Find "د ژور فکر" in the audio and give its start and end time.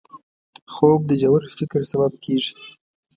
1.09-1.81